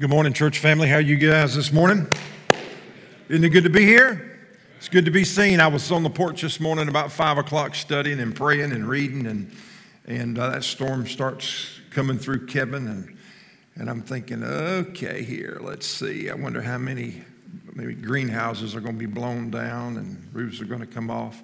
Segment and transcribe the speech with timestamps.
[0.00, 0.86] Good morning, church family.
[0.86, 2.06] How are you guys this morning?
[3.28, 4.38] Isn't it good to be here?
[4.76, 5.58] It's good to be seen.
[5.58, 9.26] I was on the porch this morning about five o'clock studying and praying and reading,
[9.26, 9.50] and
[10.06, 13.18] and uh, that storm starts coming through Kevin, and
[13.74, 16.30] and I'm thinking, okay, here, let's see.
[16.30, 17.24] I wonder how many
[17.74, 21.42] maybe greenhouses are going to be blown down and roofs are going to come off.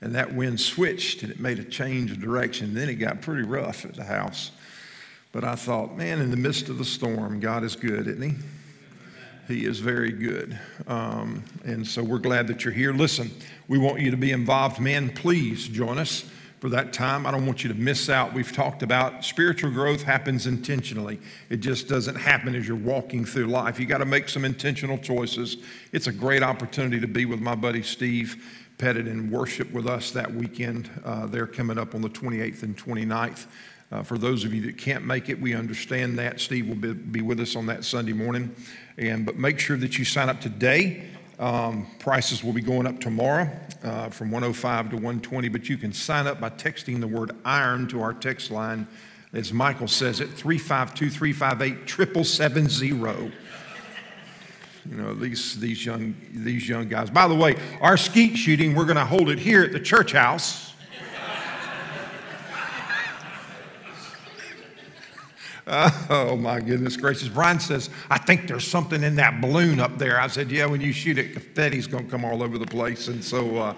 [0.00, 2.74] And that wind switched and it made a change of direction.
[2.74, 4.50] Then it got pretty rough at the house.
[5.32, 8.34] But I thought, man, in the midst of the storm, God is good, isn't He?
[9.48, 10.58] He is very good.
[10.86, 12.92] Um, and so we're glad that you're here.
[12.92, 13.30] Listen,
[13.66, 14.78] we want you to be involved.
[14.78, 16.24] Man, please join us
[16.60, 17.26] for that time.
[17.26, 18.32] I don't want you to miss out.
[18.32, 21.18] We've talked about spiritual growth happens intentionally,
[21.50, 23.80] it just doesn't happen as you're walking through life.
[23.80, 25.56] You got to make some intentional choices.
[25.90, 28.36] It's a great opportunity to be with my buddy Steve
[28.78, 30.88] Pettit and worship with us that weekend.
[31.04, 33.46] Uh, they're coming up on the 28th and 29th.
[33.92, 36.40] Uh, for those of you that can't make it, we understand that.
[36.40, 38.54] Steve will be, be with us on that Sunday morning.
[38.96, 41.04] And, but make sure that you sign up today.
[41.38, 43.50] Um, prices will be going up tomorrow
[43.82, 47.86] uh, from 105 to 120, but you can sign up by texting the word iron
[47.88, 48.86] to our text line,
[49.34, 53.36] as Michael says it, 352 358 7770
[54.90, 58.84] you know these these young these young guys by the way our skeet shooting we're
[58.84, 60.71] going to hold it here at the church house
[65.72, 67.28] oh my goodness gracious.
[67.28, 70.20] Brian says, I think there's something in that balloon up there.
[70.20, 73.08] I said, Yeah, when you shoot it, confetti's going to come all over the place.
[73.08, 73.74] And so, uh,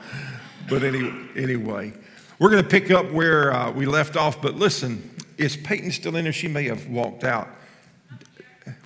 [0.68, 1.92] but any, anyway,
[2.40, 4.42] we're going to pick up where uh, we left off.
[4.42, 6.32] But listen, is Peyton still in there?
[6.32, 7.48] She may have walked out.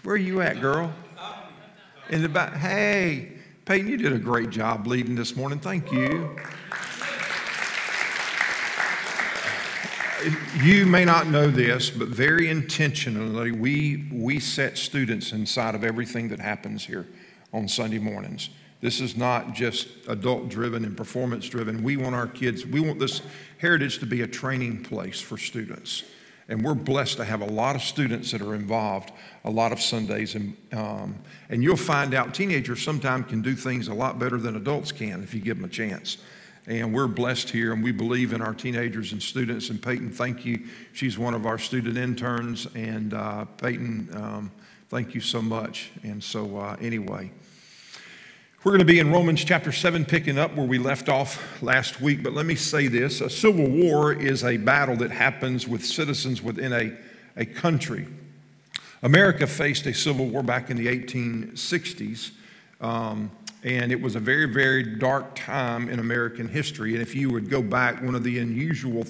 [0.02, 0.92] Where are you at, girl?
[2.10, 2.54] In the back.
[2.54, 3.32] Hey,
[3.64, 5.60] Peyton, you did a great job leading this morning.
[5.60, 6.36] Thank you.
[10.62, 16.28] You may not know this, but very intentionally, we, we set students inside of everything
[16.28, 17.06] that happens here
[17.52, 18.50] on Sunday mornings.
[18.80, 21.82] This is not just adult driven and performance driven.
[21.82, 23.22] We want our kids, we want this
[23.58, 26.04] heritage to be a training place for students.
[26.48, 29.12] And we're blessed to have a lot of students that are involved
[29.44, 30.34] a lot of Sundays.
[30.34, 31.18] And, um,
[31.50, 35.22] and you'll find out teenagers sometimes can do things a lot better than adults can
[35.22, 36.18] if you give them a chance.
[36.68, 39.70] And we're blessed here, and we believe in our teenagers and students.
[39.70, 40.66] And Peyton, thank you.
[40.92, 42.66] She's one of our student interns.
[42.74, 44.52] And uh, Peyton, um,
[44.90, 45.90] thank you so much.
[46.02, 47.30] And so, uh, anyway,
[48.64, 52.02] we're going to be in Romans chapter 7, picking up where we left off last
[52.02, 52.22] week.
[52.22, 56.42] But let me say this a civil war is a battle that happens with citizens
[56.42, 56.92] within a,
[57.40, 58.06] a country.
[59.02, 62.32] America faced a civil war back in the 1860s.
[62.82, 63.30] Um,
[63.64, 66.94] and it was a very, very dark time in American history.
[66.94, 69.04] And if you would go back, one of the unusual,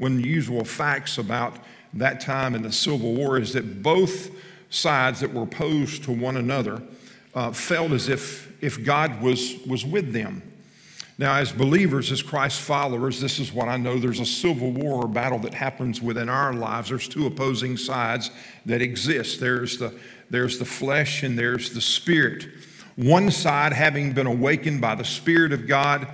[0.00, 1.56] unusual facts about
[1.94, 4.30] that time in the Civil War is that both
[4.70, 6.82] sides that were opposed to one another
[7.34, 10.42] uh, felt as if, if God was, was with them.
[11.18, 15.04] Now, as believers, as Christ followers, this is what I know there's a civil war
[15.04, 16.90] or battle that happens within our lives.
[16.90, 18.30] There's two opposing sides
[18.66, 19.94] that exist there's the,
[20.28, 22.46] there's the flesh and there's the spirit.
[22.96, 26.08] One side having been awakened by the Spirit of God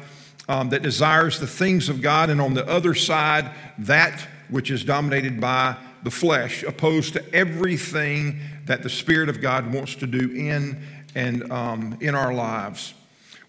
[0.48, 4.84] um, that desires the things of God, and on the other side, that which is
[4.84, 10.31] dominated by the flesh, opposed to everything that the Spirit of God wants to do
[10.31, 10.82] in
[11.15, 12.94] and um, in our lives.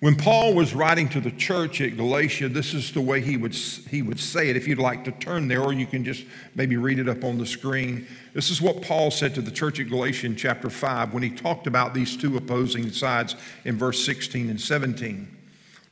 [0.03, 3.55] When Paul was writing to the church at Galatia, this is the way he would,
[3.55, 4.57] he would say it.
[4.57, 6.25] If you'd like to turn there, or you can just
[6.55, 8.05] maybe read it up on the screen.
[8.33, 11.29] This is what Paul said to the church at Galatia in chapter 5 when he
[11.29, 15.37] talked about these two opposing sides in verse 16 and 17.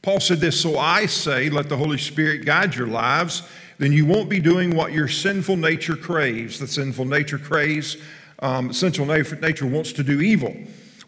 [0.02, 3.44] Paul said this So I say, let the Holy Spirit guide your lives,
[3.78, 6.60] then you won't be doing what your sinful nature craves.
[6.60, 7.96] The sinful nature craves,
[8.40, 10.54] um, sinful nature wants to do evil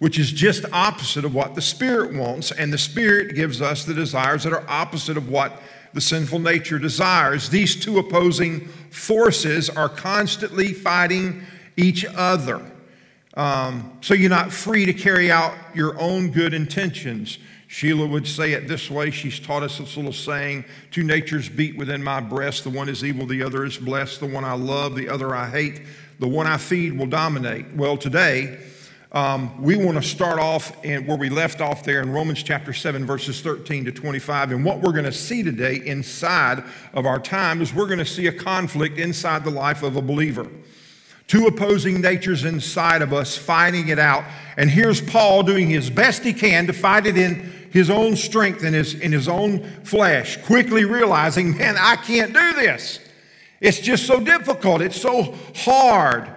[0.04, 2.52] which is just opposite of what the Spirit wants.
[2.52, 5.62] And the Spirit gives us the desires that are opposite of what
[5.94, 7.48] the sinful nature desires.
[7.48, 11.44] These two opposing forces are constantly fighting
[11.78, 12.70] each other.
[13.36, 17.38] Um, so you're not free to carry out your own good intentions.
[17.70, 19.10] Sheila would say it this way.
[19.10, 22.66] She's taught us this little saying Two natures beat within my breast.
[22.66, 24.20] The one is evil, the other is blessed.
[24.20, 25.82] The one I love, the other I hate.
[26.20, 27.74] The one I feed will dominate.
[27.74, 28.60] Well, today,
[29.14, 32.74] um, we want to start off in, where we left off there in Romans chapter
[32.74, 34.52] 7, verses 13 to 25.
[34.52, 36.64] And what we're going to see today inside
[36.96, 40.02] of our time is we're going to see a conflict inside the life of a
[40.02, 40.48] believer.
[41.28, 44.24] Two opposing natures inside of us fighting it out.
[44.58, 48.64] And here's Paul doing his best he can to fight it in his own strength
[48.64, 53.00] and his, in his own flesh, quickly realizing, man, I can't do this.
[53.62, 54.82] It's just so difficult.
[54.82, 56.33] It's so hard.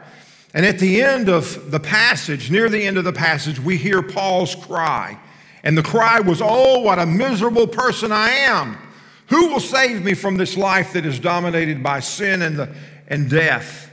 [0.57, 4.01] And at the end of the passage, near the end of the passage, we hear
[4.01, 5.19] Paul's cry.
[5.63, 8.79] And the cry was, Oh, what a miserable person I am.
[9.27, 12.75] Who will save me from this life that is dominated by sin and, the,
[13.07, 13.91] and death?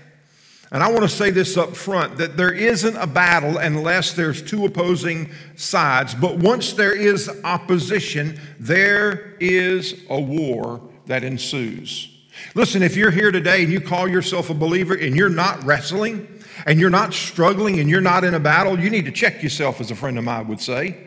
[0.71, 4.41] And I want to say this up front that there isn't a battle unless there's
[4.41, 6.15] two opposing sides.
[6.15, 12.09] But once there is opposition, there is a war that ensues.
[12.55, 16.39] Listen, if you're here today and you call yourself a believer and you're not wrestling,
[16.65, 19.81] and you're not struggling and you're not in a battle, you need to check yourself,
[19.81, 20.97] as a friend of mine would say.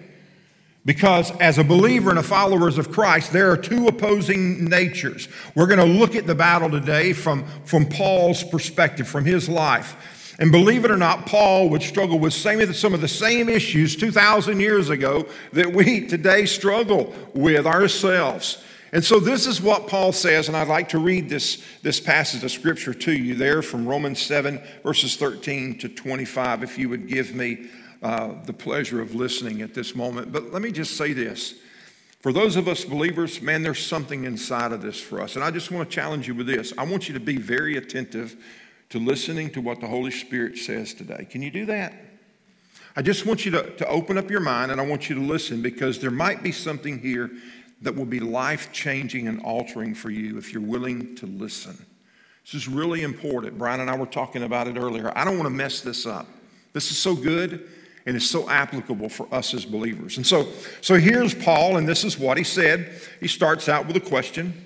[0.84, 5.28] Because as a believer and a follower of Christ, there are two opposing natures.
[5.56, 9.96] We're going to look at the battle today from, from Paul's perspective, from his life.
[10.38, 13.96] And believe it or not, Paul would struggle with same, some of the same issues
[13.96, 18.62] 2,000 years ago that we today struggle with ourselves.
[18.92, 22.44] And so this is what Paul says, and I'd like to read this, this passage
[22.44, 27.08] of scripture to you there from Romans 7, verses 13 to 25, if you would
[27.08, 27.68] give me
[28.02, 30.32] uh, the pleasure of listening at this moment.
[30.32, 31.54] But let me just say this.
[32.20, 35.34] For those of us believers, man, there's something inside of this for us.
[35.34, 36.72] And I just want to challenge you with this.
[36.76, 38.36] I want you to be very attentive
[38.90, 41.26] to listening to what the Holy Spirit says today.
[41.28, 41.92] Can you do that?
[42.96, 45.20] I just want you to, to open up your mind and I want you to
[45.20, 47.30] listen because there might be something here
[47.82, 51.76] that will be life changing and altering for you if you're willing to listen.
[52.44, 53.58] This is really important.
[53.58, 55.12] Brian and I were talking about it earlier.
[55.16, 56.26] I don't want to mess this up.
[56.72, 57.68] This is so good
[58.06, 60.16] and it's so applicable for us as believers.
[60.16, 60.48] And so,
[60.80, 63.00] so here's Paul, and this is what he said.
[63.18, 64.64] He starts out with a question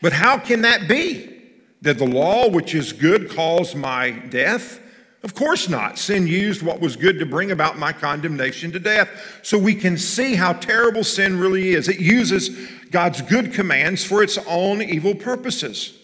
[0.00, 1.36] But how can that be?
[1.82, 4.80] That the law, which is good, cause my death?
[5.22, 5.98] Of course not.
[5.98, 9.40] Sin used what was good to bring about my condemnation to death.
[9.42, 11.88] So we can see how terrible sin really is.
[11.88, 12.50] It uses
[12.90, 15.98] God's good commands for its own evil purposes.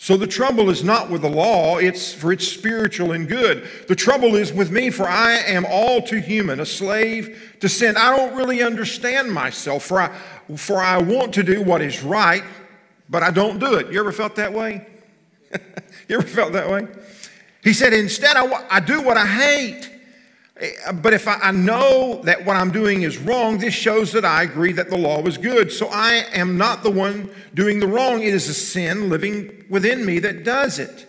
[0.00, 3.68] So the trouble is not with the law, it's for its spiritual and good.
[3.88, 7.96] The trouble is with me, for I am all too human, a slave to sin.
[7.96, 10.16] I don't really understand myself, for I,
[10.56, 12.44] for I want to do what is right,
[13.10, 13.92] but I don't do it.
[13.92, 14.86] You ever felt that way?
[16.08, 16.86] you ever felt that way?
[17.62, 19.90] He said, Instead, I, I do what I hate.
[20.58, 24.24] Eh, but if I, I know that what I'm doing is wrong, this shows that
[24.24, 25.72] I agree that the law was good.
[25.72, 28.22] So I am not the one doing the wrong.
[28.22, 31.06] It is a sin living within me that does it.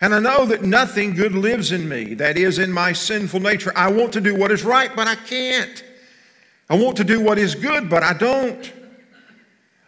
[0.00, 3.72] And I know that nothing good lives in me, that is, in my sinful nature.
[3.76, 5.84] I want to do what is right, but I can't.
[6.70, 8.72] I want to do what is good, but I don't.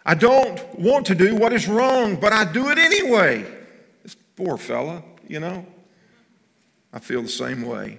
[0.04, 3.46] I don't want to do what is wrong, but I do it anyway.
[4.02, 5.02] This poor fella,
[5.32, 5.67] you know.
[6.93, 7.99] I feel the same way.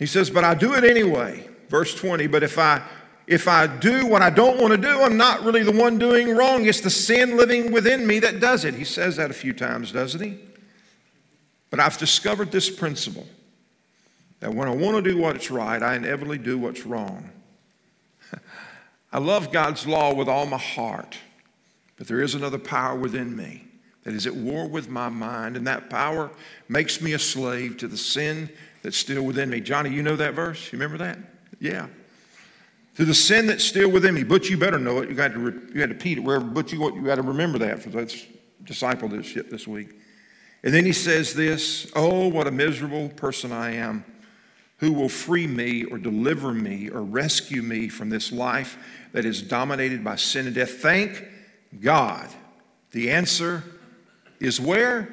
[0.00, 1.48] He says, But I do it anyway.
[1.68, 2.82] Verse 20, but if I
[3.28, 6.36] if I do what I don't want to do, I'm not really the one doing
[6.36, 6.66] wrong.
[6.66, 8.74] It's the sin living within me that does it.
[8.74, 10.40] He says that a few times, doesn't he?
[11.70, 13.26] But I've discovered this principle
[14.40, 17.30] that when I want to do what's right, I inevitably do what's wrong.
[19.12, 21.16] I love God's law with all my heart,
[21.96, 23.71] but there is another power within me
[24.04, 26.30] that is at war with my mind, and that power
[26.68, 28.50] makes me a slave to the sin
[28.82, 29.60] that's still within me.
[29.60, 30.72] Johnny, you know that verse?
[30.72, 31.18] You remember that?
[31.60, 31.86] Yeah.
[32.96, 34.24] To the sin that's still within me.
[34.24, 35.08] But you better know it.
[35.08, 37.22] You got to, re- you got to repeat it wherever, but you, you got to
[37.22, 38.26] remember that for that's
[38.64, 39.94] discipleship this week.
[40.64, 44.04] And then he says this Oh, what a miserable person I am.
[44.78, 48.76] Who will free me or deliver me or rescue me from this life
[49.12, 50.78] that is dominated by sin and death?
[50.78, 51.24] Thank
[51.80, 52.28] God.
[52.90, 53.62] The answer
[54.42, 55.08] is where?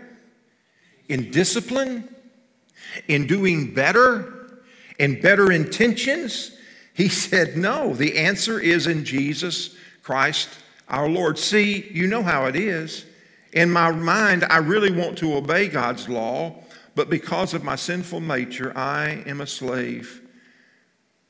[1.08, 2.14] In discipline,
[3.08, 4.62] in doing better,
[4.98, 6.52] in better intentions?
[6.94, 7.94] He said, No.
[7.94, 10.50] The answer is in Jesus Christ
[10.88, 11.38] our Lord.
[11.38, 13.06] See, you know how it is.
[13.54, 16.56] In my mind, I really want to obey God's law,
[16.96, 20.22] but because of my sinful nature, I am a slave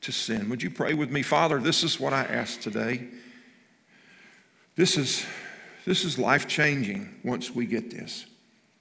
[0.02, 0.50] to sin.
[0.50, 1.22] Would you pray with me?
[1.22, 3.08] Father, this is what I ask today.
[4.76, 5.26] This is
[5.86, 8.26] this is life changing once we get this.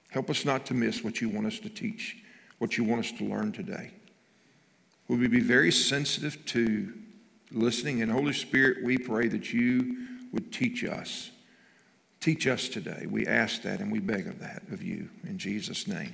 [0.09, 2.17] Help us not to miss what you want us to teach,
[2.57, 3.91] what you want us to learn today.
[5.07, 6.93] Will we be very sensitive to
[7.51, 8.01] listening?
[8.01, 11.31] And Holy Spirit, we pray that you would teach us.
[12.19, 13.07] Teach us today.
[13.09, 16.13] We ask that and we beg of that of you in Jesus' name.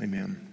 [0.00, 0.49] Amen.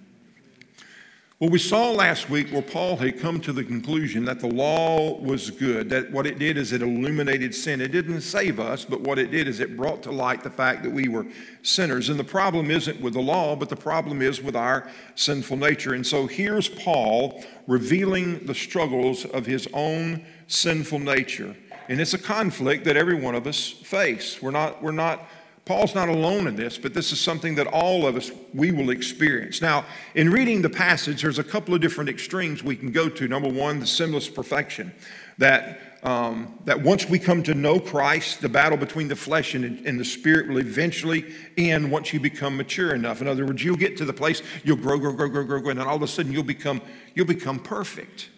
[1.39, 5.19] Well, we saw last week where Paul had come to the conclusion that the law
[5.19, 7.79] was good, that what it did is it illuminated sin.
[7.79, 10.81] It didn't save us, but what it did is it brought to light the fact
[10.81, 11.27] that we were
[11.61, 12.09] sinners.
[12.09, 15.93] And the problem isn't with the law, but the problem is with our sinful nature.
[15.93, 21.55] And so here's Paul revealing the struggles of his own sinful nature.
[21.87, 24.41] And it's a conflict that every one of us face.
[24.41, 25.29] We're not, we're not
[25.67, 28.89] Paul's not alone in this, but this is something that all of us we will
[28.89, 29.61] experience.
[29.61, 29.83] Now,
[30.15, 33.27] in reading the passage, there's a couple of different extremes we can go to.
[33.27, 34.93] Number one, the sinless perfection,
[35.37, 39.85] that um, that once we come to know Christ, the battle between the flesh and,
[39.85, 43.19] and the spirit will eventually end once you become mature enough.
[43.19, 45.71] In other words, you'll get to the place you'll grow, grow, grow, grow, grow, grow,
[45.71, 46.81] and then all of a sudden you'll become
[47.13, 48.29] you'll become perfect.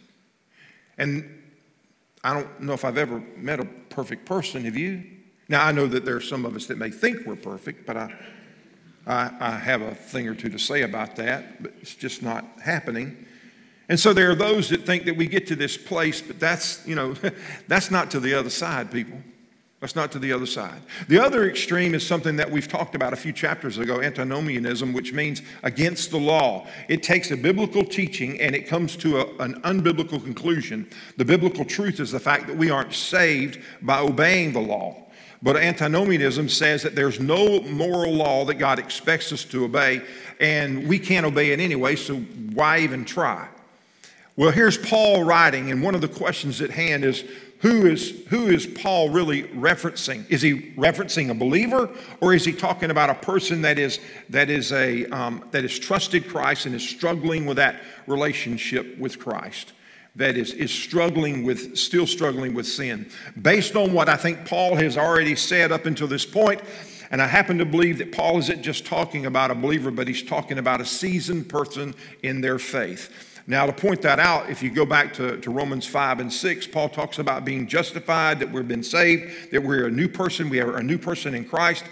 [0.98, 1.44] And
[2.24, 4.66] I don't know if I've ever met a perfect person.
[4.66, 5.19] Have you?
[5.50, 7.98] Now, I know that there are some of us that may think we're perfect, but
[7.98, 8.14] I,
[9.08, 12.46] I, I, have a thing or two to say about that, but it's just not
[12.64, 13.26] happening.
[13.90, 16.86] And so there are those that think that we get to this place, but that's,
[16.88, 17.16] you know,
[17.68, 19.18] that's not to the other side, people.
[19.80, 20.82] That's not to the other side.
[21.08, 25.14] The other extreme is something that we've talked about a few chapters ago antinomianism, which
[25.14, 26.68] means against the law.
[26.90, 30.90] It takes a biblical teaching and it comes to a, an unbiblical conclusion.
[31.16, 35.09] The biblical truth is the fact that we aren't saved by obeying the law.
[35.42, 40.02] But antinomianism says that there's no moral law that God expects us to obey,
[40.40, 43.48] and we can't obey it anyway, so why even try?
[44.36, 47.24] Well, here's Paul writing, and one of the questions at hand is
[47.60, 50.30] who is, who is Paul really referencing?
[50.30, 51.90] Is he referencing a believer,
[52.22, 55.78] or is he talking about a person that is, that is, a, um, that is
[55.78, 59.74] trusted Christ and is struggling with that relationship with Christ?
[60.20, 63.10] That is, is struggling with, still struggling with sin.
[63.42, 66.62] Based on what I think Paul has already said up until this point,
[67.10, 70.22] and I happen to believe that Paul isn't just talking about a believer, but he's
[70.22, 73.10] talking about a seasoned person in their faith.
[73.48, 76.68] Now, to point that out, if you go back to, to Romans 5 and 6,
[76.68, 80.60] Paul talks about being justified, that we've been saved, that we're a new person, we
[80.60, 81.86] are a new person in Christ.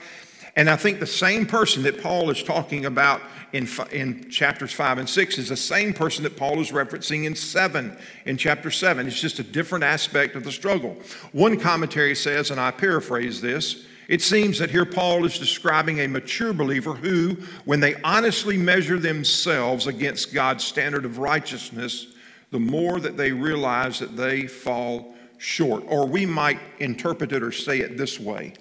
[0.58, 3.22] And I think the same person that Paul is talking about
[3.54, 7.36] in, in chapters 5 and 6 is the same person that Paul is referencing in
[7.36, 7.96] 7,
[8.26, 9.06] in chapter 7.
[9.06, 10.98] It's just a different aspect of the struggle.
[11.32, 16.08] One commentary says, and I paraphrase this, it seems that here Paul is describing a
[16.08, 22.08] mature believer who, when they honestly measure themselves against God's standard of righteousness,
[22.50, 25.84] the more that they realize that they fall short.
[25.86, 28.54] Or we might interpret it or say it this way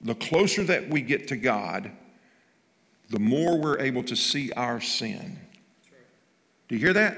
[0.00, 1.90] the closer that we get to God,
[3.10, 5.38] the more we're able to see our sin.
[6.68, 7.16] Do you hear that?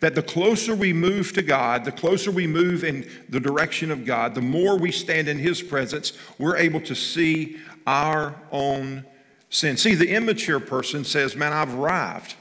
[0.00, 4.04] That the closer we move to God, the closer we move in the direction of
[4.04, 9.04] God, the more we stand in His presence, we're able to see our own
[9.50, 9.76] sin.
[9.76, 12.34] See, the immature person says, Man, I've arrived.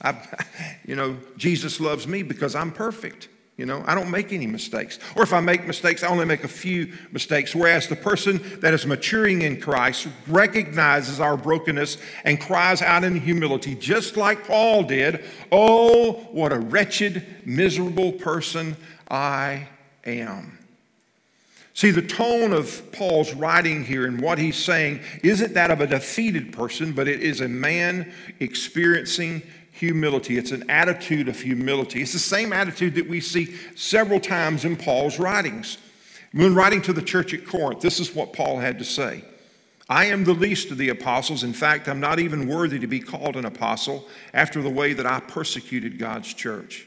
[0.00, 0.46] I've,
[0.86, 3.28] you know, Jesus loves me because I'm perfect.
[3.56, 4.98] You know, I don't make any mistakes.
[5.14, 7.54] Or if I make mistakes, I only make a few mistakes.
[7.54, 13.20] Whereas the person that is maturing in Christ recognizes our brokenness and cries out in
[13.20, 18.76] humility, just like Paul did Oh, what a wretched, miserable person
[19.08, 19.68] I
[20.04, 20.58] am.
[21.74, 25.86] See, the tone of Paul's writing here and what he's saying isn't that of a
[25.86, 29.42] defeated person, but it is a man experiencing
[29.74, 30.38] humility.
[30.38, 32.00] It's an attitude of humility.
[32.00, 35.78] It's the same attitude that we see several times in Paul's writings.
[36.32, 39.24] When writing to the church at Corinth, this is what Paul had to say
[39.88, 41.42] I am the least of the apostles.
[41.42, 45.06] In fact, I'm not even worthy to be called an apostle after the way that
[45.06, 46.86] I persecuted God's church.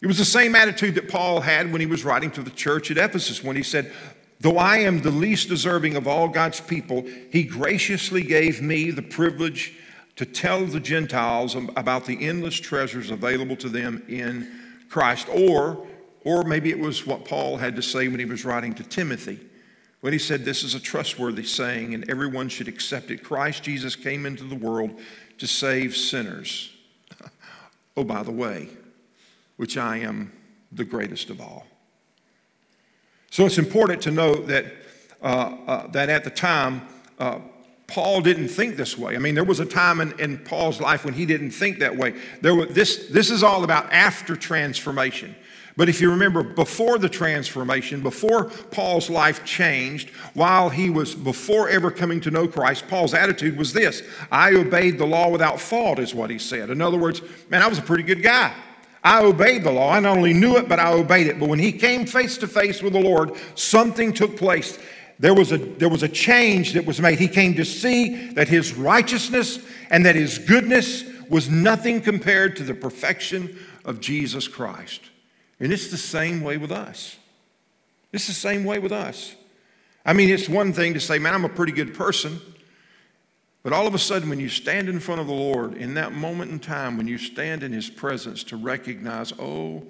[0.00, 2.90] It was the same attitude that Paul had when he was writing to the church
[2.92, 3.92] at Ephesus when he said,
[4.40, 9.02] Though I am the least deserving of all God's people, he graciously gave me the
[9.02, 9.74] privilege
[10.18, 14.50] to tell the Gentiles about the endless treasures available to them in
[14.88, 15.28] Christ.
[15.28, 15.86] Or,
[16.24, 19.38] or maybe it was what Paul had to say when he was writing to Timothy,
[20.00, 23.22] when he said, This is a trustworthy saying, and everyone should accept it.
[23.22, 24.98] Christ Jesus came into the world
[25.38, 26.72] to save sinners.
[27.96, 28.70] oh, by the way,
[29.56, 30.32] which I am
[30.72, 31.64] the greatest of all.
[33.30, 34.66] So it's important to note that,
[35.22, 36.82] uh, uh, that at the time,
[37.20, 37.38] uh,
[37.88, 39.16] Paul didn't think this way.
[39.16, 41.96] I mean, there was a time in, in Paul's life when he didn't think that
[41.96, 42.14] way.
[42.42, 45.34] There was, this, this is all about after transformation.
[45.74, 51.68] But if you remember, before the transformation, before Paul's life changed, while he was before
[51.68, 55.98] ever coming to know Christ, Paul's attitude was this I obeyed the law without fault,
[55.98, 56.70] is what he said.
[56.70, 58.54] In other words, man, I was a pretty good guy.
[59.02, 59.92] I obeyed the law.
[59.92, 61.38] I not only knew it, but I obeyed it.
[61.38, 64.78] But when he came face to face with the Lord, something took place
[65.18, 67.18] there was, a, there was a change that was made.
[67.18, 69.58] He came to see that his righteousness
[69.90, 75.00] and that his goodness was nothing compared to the perfection of Jesus Christ.
[75.60, 77.16] And it's the same way with us.
[78.12, 79.34] It's the same way with us.
[80.06, 82.40] I mean, it's one thing to say, man, I'm a pretty good person.
[83.62, 86.12] But all of a sudden, when you stand in front of the Lord, in that
[86.12, 89.82] moment in time, when you stand in His presence to recognize, oh,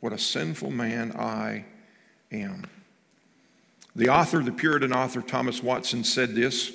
[0.00, 1.64] what a sinful man I
[2.30, 2.64] am.
[3.96, 6.70] The author, the Puritan author Thomas Watson, said this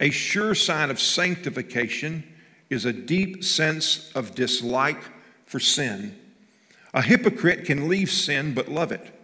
[0.00, 2.24] A sure sign of sanctification
[2.68, 5.02] is a deep sense of dislike
[5.46, 6.18] for sin.
[6.92, 9.18] A hypocrite can leave sin but love it.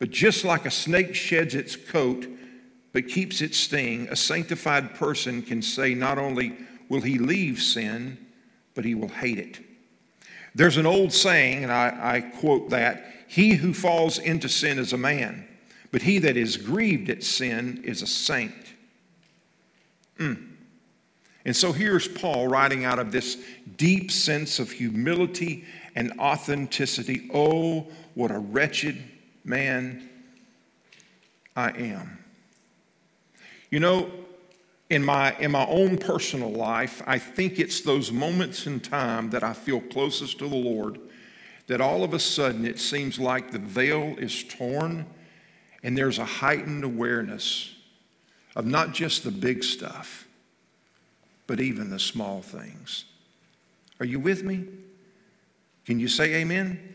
[0.00, 2.26] But just like a snake sheds its coat
[2.92, 6.56] but keeps its sting, a sanctified person can say not only
[6.88, 8.18] will he leave sin,
[8.74, 9.60] but he will hate it.
[10.56, 14.92] There's an old saying, and I, I quote that He who falls into sin is
[14.92, 15.46] a man,
[15.90, 18.74] but he that is grieved at sin is a saint.
[20.18, 20.48] Mm.
[21.44, 23.38] And so here's Paul writing out of this
[23.76, 27.30] deep sense of humility and authenticity.
[27.32, 29.02] Oh, what a wretched
[29.44, 30.08] man
[31.56, 32.18] I am.
[33.70, 34.10] You know,
[34.90, 39.42] in my, in my own personal life, I think it's those moments in time that
[39.42, 40.98] I feel closest to the Lord
[41.68, 45.06] that all of a sudden it seems like the veil is torn
[45.82, 47.74] and there's a heightened awareness
[48.56, 50.26] of not just the big stuff,
[51.46, 53.04] but even the small things.
[53.98, 54.66] Are you with me?
[55.84, 56.94] Can you say amen?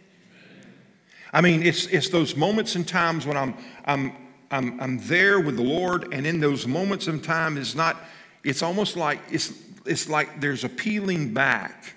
[1.33, 4.13] I mean, it's, it's those moments and times when I'm, I'm,
[4.51, 7.97] I'm, I'm there with the Lord, and in those moments of time, it's not,
[8.43, 9.51] it's almost like, it's,
[9.85, 11.95] it's like there's a peeling back.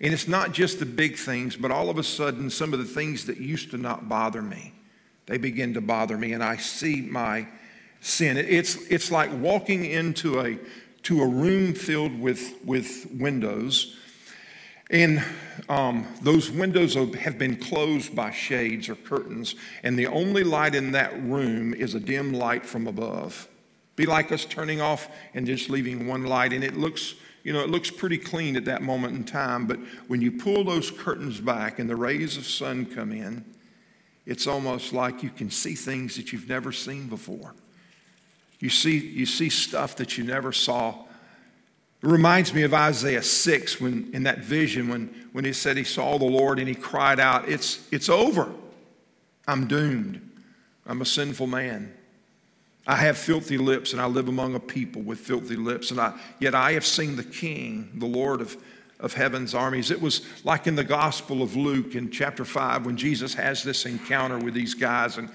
[0.00, 2.84] And it's not just the big things, but all of a sudden, some of the
[2.84, 4.72] things that used to not bother me,
[5.28, 7.46] they begin to bother me, and I see my
[8.00, 8.36] sin.
[8.36, 10.58] It's, it's like walking into a,
[11.04, 13.94] to a room filled with, with windows
[14.90, 15.22] and
[15.68, 20.92] um, those windows have been closed by shades or curtains, and the only light in
[20.92, 23.48] that room is a dim light from above.
[23.96, 27.60] Be like us turning off and just leaving one light, and it looks, you know,
[27.60, 29.66] it looks pretty clean at that moment in time.
[29.66, 33.44] But when you pull those curtains back and the rays of sun come in,
[34.28, 37.54] it's almost like you can see things that you've never seen before.
[38.60, 40.94] You see, you see stuff that you never saw
[42.02, 45.82] it reminds me of Isaiah 6 when in that vision when, when he said he
[45.82, 48.52] saw the Lord and he cried out, It's, it's over.
[49.48, 50.20] I'm doomed.
[50.86, 51.92] I'm a sinful man.
[52.86, 55.90] I have filthy lips and I live among a people with filthy lips.
[55.90, 58.56] And I, yet I have seen the King, the Lord of,
[59.00, 59.90] of heaven's armies.
[59.90, 63.86] It was like in the Gospel of Luke in chapter 5 when Jesus has this
[63.86, 65.30] encounter with these guys and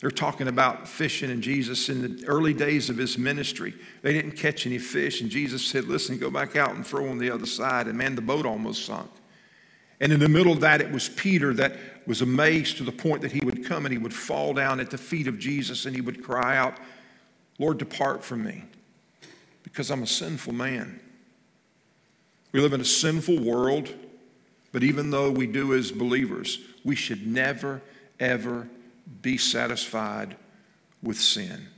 [0.00, 3.74] they're talking about fishing and Jesus in the early days of his ministry.
[4.02, 7.18] They didn't catch any fish, and Jesus said, Listen, go back out and throw on
[7.18, 7.88] the other side.
[7.88, 9.10] And man, the boat almost sunk.
[10.00, 11.76] And in the middle of that, it was Peter that
[12.06, 14.90] was amazed to the point that he would come and he would fall down at
[14.90, 16.76] the feet of Jesus and he would cry out,
[17.58, 18.62] Lord, depart from me,
[19.64, 21.00] because I'm a sinful man.
[22.52, 23.92] We live in a sinful world,
[24.72, 27.82] but even though we do as believers, we should never,
[28.18, 28.68] ever
[29.22, 30.36] be satisfied
[31.02, 31.68] with sin.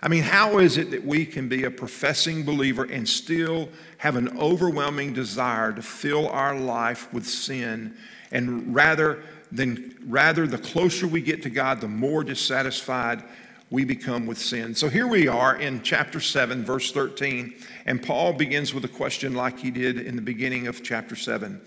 [0.00, 4.16] I mean, how is it that we can be a professing believer and still have
[4.16, 7.96] an overwhelming desire to fill our life with sin
[8.30, 13.22] and rather than rather the closer we get to God, the more dissatisfied
[13.70, 14.74] we become with sin.
[14.74, 17.54] So here we are in chapter 7, verse 13,
[17.84, 21.60] and Paul begins with a question like he did in the beginning of chapter 7.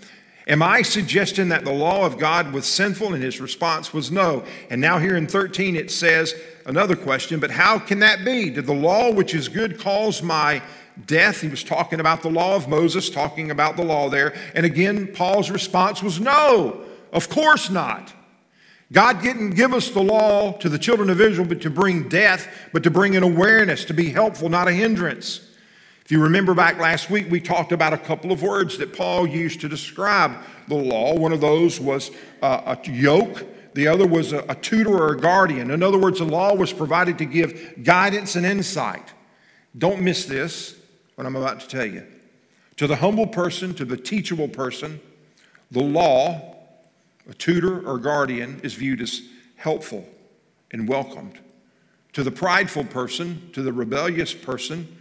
[0.47, 3.13] Am I suggesting that the law of God was sinful?
[3.13, 4.43] And his response was no.
[4.71, 6.33] And now here in 13 it says
[6.65, 8.49] another question, but how can that be?
[8.49, 10.63] Did the law which is good cause my
[11.05, 11.41] death?
[11.41, 14.33] He was talking about the law of Moses, talking about the law there.
[14.55, 18.11] And again, Paul's response was no, of course not.
[18.91, 22.47] God didn't give us the law to the children of Israel but to bring death,
[22.73, 25.47] but to bring an awareness, to be helpful, not a hindrance.
[26.04, 29.25] If you remember back last week, we talked about a couple of words that Paul
[29.25, 30.36] used to describe
[30.67, 31.15] the law.
[31.15, 35.17] One of those was uh, a yoke, the other was a, a tutor or a
[35.17, 35.71] guardian.
[35.71, 39.13] In other words, the law was provided to give guidance and insight.
[39.77, 40.75] Don't miss this,
[41.15, 42.06] what I'm about to tell you.
[42.75, 44.99] To the humble person, to the teachable person,
[45.69, 46.50] the law,
[47.29, 49.21] a tutor or guardian, is viewed as
[49.55, 50.07] helpful
[50.71, 51.39] and welcomed.
[52.13, 54.97] To the prideful person, to the rebellious person,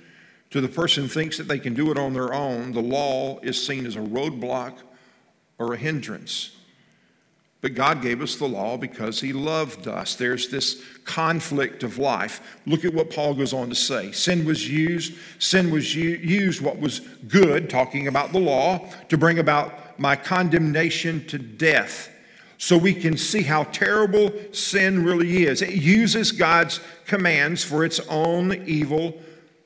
[0.50, 3.38] to the person who thinks that they can do it on their own, the law
[3.40, 4.74] is seen as a roadblock
[5.59, 6.56] or a hindrance.
[7.61, 10.14] But God gave us the law because He loved us.
[10.14, 12.40] There's this conflict of life.
[12.64, 14.12] Look at what Paul goes on to say.
[14.12, 19.38] Sin was used, sin was used what was good, talking about the law, to bring
[19.38, 22.11] about my condemnation to death.
[22.57, 25.61] So we can see how terrible sin really is.
[25.61, 29.20] It uses God's commands for its own evil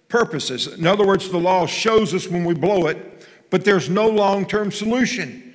[0.09, 0.67] purposes.
[0.67, 4.47] In other words, the law shows us when we blow it, but there's no long
[4.47, 5.55] term solution.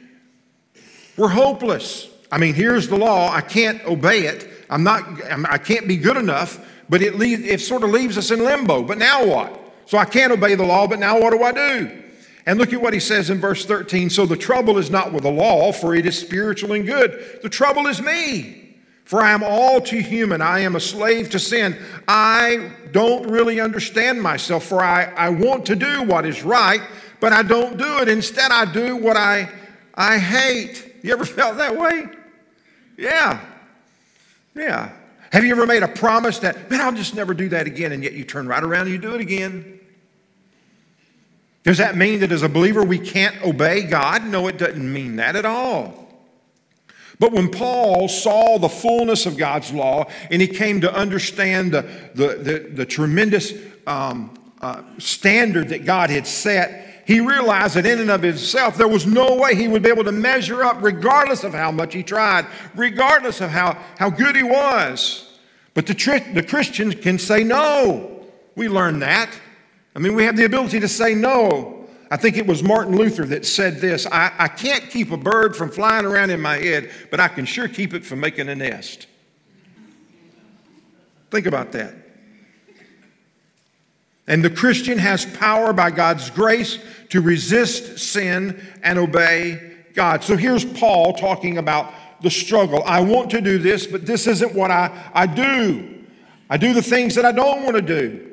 [1.18, 2.10] We're hopeless.
[2.32, 3.32] I mean, here's the law.
[3.32, 4.48] I can't obey it.
[4.70, 8.18] I'm not, I'm, I can't be good enough, but it, leaves, it sort of leaves
[8.18, 8.84] us in limbo.
[8.84, 9.60] But now what?
[9.88, 12.04] So I can't obey the law, but now what do I do?
[12.46, 14.10] And look at what he says in verse 13.
[14.10, 17.40] So the trouble is not with the law, for it is spiritual and good.
[17.42, 20.42] The trouble is me, for I am all too human.
[20.42, 21.78] I am a slave to sin.
[22.08, 26.82] I don't really understand myself, for I, I want to do what is right,
[27.20, 28.08] but I don't do it.
[28.08, 29.50] Instead, I do what I,
[29.96, 30.96] I hate.
[31.02, 32.08] You ever felt that way?
[33.00, 33.40] Yeah.
[34.54, 34.92] Yeah.
[35.32, 38.04] Have you ever made a promise that, man, I'll just never do that again, and
[38.04, 39.80] yet you turn right around and you do it again?
[41.64, 44.26] Does that mean that as a believer we can't obey God?
[44.26, 46.08] No, it doesn't mean that at all.
[47.20, 51.82] But when Paul saw the fullness of God's law and he came to understand the,
[52.16, 53.54] the, the, the tremendous
[53.86, 58.88] um, uh, standard that God had set, he realized that in and of himself there
[58.88, 62.04] was no way he would be able to measure up, regardless of how much he
[62.04, 62.46] tried,
[62.76, 65.40] regardless of how, how good he was.
[65.74, 68.28] But the, tri- the Christians can say no.
[68.56, 69.32] We learn that.
[69.96, 71.88] I mean, we have the ability to say no.
[72.12, 75.56] I think it was Martin Luther that said this I, I can't keep a bird
[75.56, 78.56] from flying around in my head, but I can sure keep it from making a
[78.56, 79.08] nest.
[81.32, 81.96] Think about that.
[84.30, 86.78] And the Christian has power by God's grace
[87.10, 90.24] to resist sin and obey God.
[90.24, 92.84] So here's Paul talking about the struggle.
[92.86, 96.06] I want to do this, but this isn't what I, I do.
[96.48, 98.32] I do the things that I don't want to do.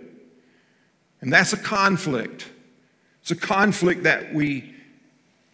[1.23, 2.47] And that's a conflict.
[3.23, 4.75] It's a conflict that we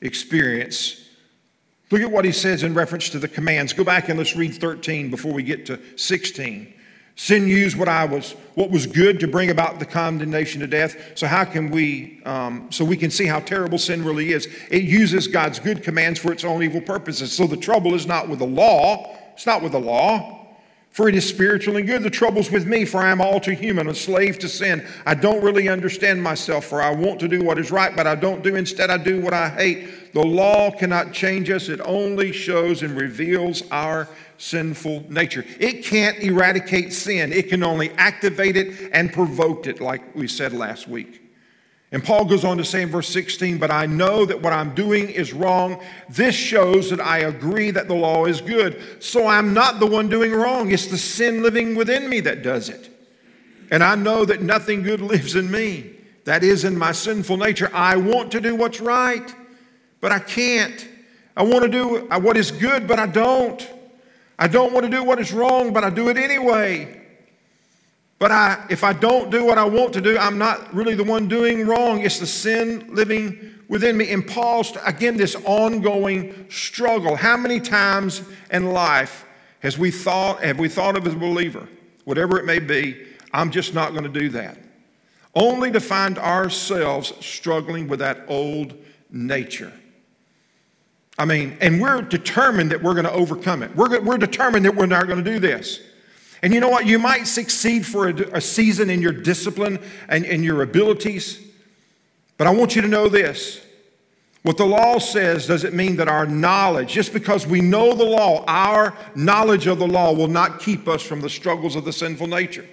[0.00, 1.08] experience.
[1.92, 3.72] Look at what he says in reference to the commands.
[3.72, 6.74] Go back and let's read 13 before we get to 16.
[7.16, 10.96] Sin used what I was, what was good to bring about the condemnation to death.
[11.14, 14.48] So how can we, um, so we can see how terrible sin really is?
[14.70, 17.32] It uses God's good commands for its own evil purposes.
[17.32, 19.16] So the trouble is not with the law.
[19.34, 20.38] It's not with the law.
[20.92, 22.02] For it is spiritual and good.
[22.02, 24.86] The trouble's with me, for I am all too human, a slave to sin.
[25.06, 28.14] I don't really understand myself, for I want to do what is right, but I
[28.14, 28.56] don't do.
[28.56, 30.12] Instead, I do what I hate.
[30.12, 34.06] The law cannot change us, it only shows and reveals our
[34.42, 35.44] sinful nature.
[35.60, 40.52] It can't eradicate sin, it can only activate it and provoke it, like we said
[40.52, 41.20] last week.
[41.92, 44.74] And Paul goes on to say in verse 16, But I know that what I'm
[44.74, 45.80] doing is wrong.
[46.08, 48.80] This shows that I agree that the law is good.
[48.98, 50.72] So I'm not the one doing wrong.
[50.72, 52.88] It's the sin living within me that does it.
[53.70, 55.94] And I know that nothing good lives in me.
[56.24, 57.70] That is in my sinful nature.
[57.74, 59.34] I want to do what's right,
[60.00, 60.88] but I can't.
[61.36, 63.68] I want to do what is good, but I don't.
[64.38, 67.00] I don't want to do what is wrong, but I do it anyway.
[68.18, 71.04] But I, if I don't do what I want to do, I'm not really the
[71.04, 72.02] one doing wrong.
[72.02, 74.12] It's the sin living within me.
[74.12, 77.16] And Paul's, again, this ongoing struggle.
[77.16, 79.24] How many times in life
[79.58, 81.68] has we thought, have we thought of as a believer,
[82.04, 84.56] whatever it may be, I'm just not going to do that?
[85.34, 88.74] Only to find ourselves struggling with that old
[89.10, 89.72] nature.
[91.22, 93.76] I mean, and we're determined that we're going to overcome it.
[93.76, 95.80] We're, we're determined that we're not going to do this.
[96.42, 96.84] And you know what?
[96.84, 101.40] You might succeed for a, a season in your discipline and, and your abilities,
[102.38, 103.64] but I want you to know this.
[104.42, 108.42] What the law says doesn't mean that our knowledge, just because we know the law,
[108.48, 112.26] our knowledge of the law will not keep us from the struggles of the sinful
[112.26, 112.66] nature.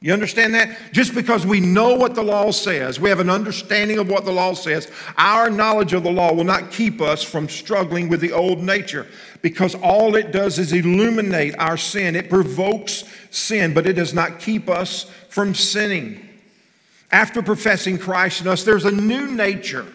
[0.00, 0.76] You understand that?
[0.92, 4.32] Just because we know what the law says, we have an understanding of what the
[4.32, 8.32] law says, our knowledge of the law will not keep us from struggling with the
[8.32, 9.08] old nature
[9.42, 12.14] because all it does is illuminate our sin.
[12.14, 16.28] It provokes sin, but it does not keep us from sinning.
[17.10, 19.86] After professing Christ in us, there's a new nature.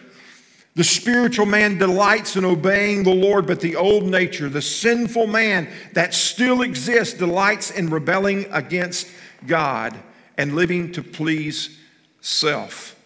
[0.76, 5.68] The spiritual man delights in obeying the Lord, but the old nature, the sinful man
[5.92, 9.06] that still exists, delights in rebelling against
[9.46, 9.98] God
[10.36, 11.78] and living to please
[12.20, 12.96] self.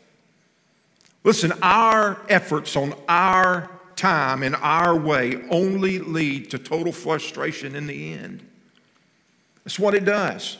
[1.25, 7.87] Listen, our efforts on our time and our way only lead to total frustration in
[7.87, 8.47] the end.
[9.65, 10.57] That's what it does.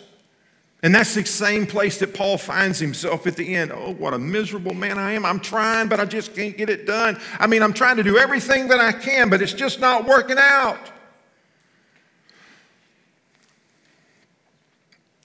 [0.83, 3.73] And that's the same place that Paul finds himself at the end.
[3.73, 5.25] Oh, what a miserable man I am.
[5.25, 7.19] I'm trying, but I just can't get it done.
[7.39, 10.37] I mean, I'm trying to do everything that I can, but it's just not working
[10.39, 10.93] out.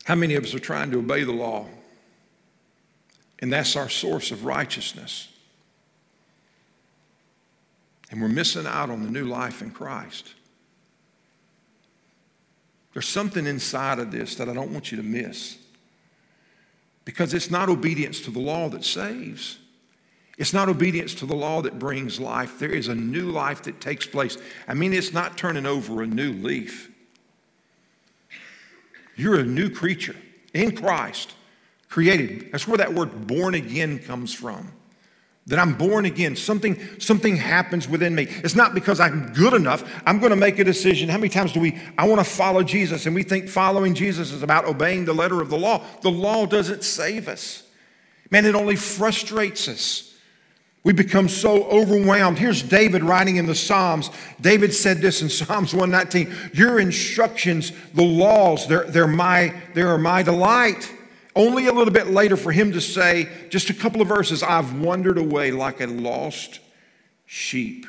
[0.05, 1.65] How many of us are trying to obey the law?
[3.39, 5.29] And that's our source of righteousness.
[8.11, 10.33] And we're missing out on the new life in Christ.
[12.93, 15.57] There's something inside of this that I don't want you to miss.
[17.05, 19.57] Because it's not obedience to the law that saves.
[20.37, 22.59] It's not obedience to the law that brings life.
[22.59, 24.37] There is a new life that takes place.
[24.67, 26.92] I mean, it's not turning over a new leaf.
[29.15, 30.15] You're a new creature
[30.53, 31.33] in Christ,
[31.89, 32.51] created.
[32.51, 34.71] That's where that word born again comes from.
[35.47, 36.37] That I'm born again.
[36.37, 38.27] Something, something happens within me.
[38.29, 39.83] It's not because I'm good enough.
[40.05, 41.09] I'm going to make a decision.
[41.09, 44.31] How many times do we, I want to follow Jesus, and we think following Jesus
[44.31, 45.83] is about obeying the letter of the law?
[46.01, 47.63] The law doesn't save us.
[48.31, 50.12] Man, it only frustrates us.
[50.83, 52.37] We become so overwhelmed.
[52.37, 54.09] Here's David writing in the Psalms.
[54.41, 60.23] David said this in Psalms 119 Your instructions, the laws, they're, they're, my, they're my
[60.23, 60.91] delight.
[61.35, 64.79] Only a little bit later for him to say, just a couple of verses, I've
[64.79, 66.59] wandered away like a lost
[67.25, 67.87] sheep.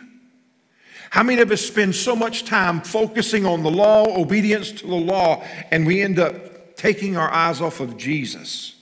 [1.11, 4.95] How many of us spend so much time focusing on the law, obedience to the
[4.95, 8.75] law, and we end up taking our eyes off of Jesus?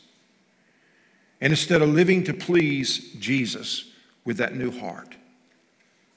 [1.40, 3.91] And instead of living to please Jesus,
[4.24, 5.16] with that new heart.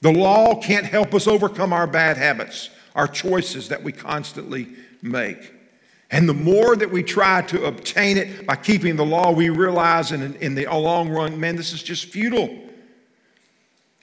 [0.00, 4.68] The law can't help us overcome our bad habits, our choices that we constantly
[5.02, 5.52] make.
[6.10, 10.12] And the more that we try to obtain it by keeping the law, we realize
[10.12, 12.62] in, in the long run, man, this is just futile.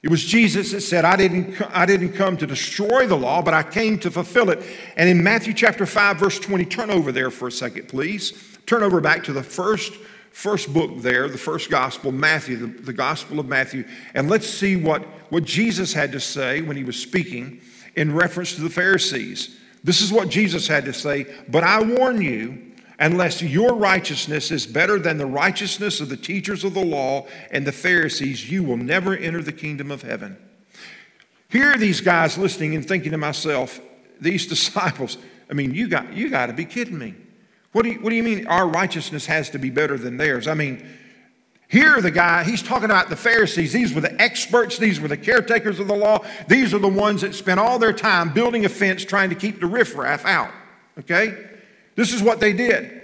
[0.02, 3.54] It was Jesus that said, I didn't, I didn't come to destroy the law, but
[3.54, 4.62] I came to fulfill it.
[4.98, 8.58] And in Matthew chapter 5, verse 20, turn over there for a second, please.
[8.66, 9.94] Turn over back to the first
[10.34, 14.74] first book there, the first gospel, Matthew, the, the, Gospel of Matthew, and let's see
[14.74, 17.60] what, what Jesus had to say when he was speaking
[17.94, 19.60] in reference to the Pharisees.
[19.84, 24.66] This is what Jesus had to say, but I warn you, unless your righteousness is
[24.66, 28.76] better than the righteousness of the teachers of the law and the Pharisees, you will
[28.76, 30.36] never enter the kingdom of heaven.
[31.48, 33.80] Here are these guys listening and thinking to myself,
[34.20, 35.16] these disciples,
[35.48, 37.14] I mean, you got, you got to be kidding me.
[37.74, 40.46] What do, you, what do you mean our righteousness has to be better than theirs?
[40.46, 40.86] I mean,
[41.66, 43.72] here the guy, he's talking about the Pharisees.
[43.72, 46.24] These were the experts, these were the caretakers of the law.
[46.46, 49.58] These are the ones that spent all their time building a fence trying to keep
[49.58, 50.52] the riffraff out.
[51.00, 51.36] Okay?
[51.96, 53.02] This is what they did.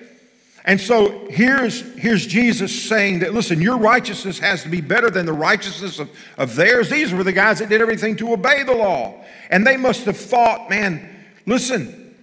[0.65, 5.27] And so here's, here's Jesus saying that, listen, your righteousness has to be better than
[5.27, 6.89] the righteousness of, of theirs.
[6.89, 9.25] These were the guys that did everything to obey the law.
[9.51, 11.11] And they must have thought, man,
[11.45, 12.15] listen,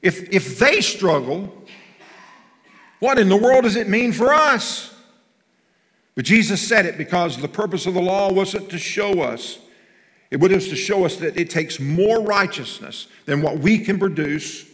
[0.00, 1.52] if, if they struggle,
[3.00, 4.94] what in the world does it mean for us?
[6.14, 9.58] But Jesus said it because the purpose of the law wasn't to show us,
[10.30, 14.66] it was to show us that it takes more righteousness than what we can produce